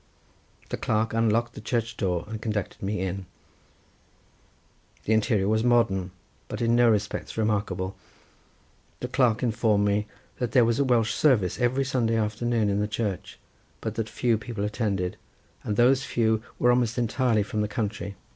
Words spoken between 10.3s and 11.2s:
that there was a Welsh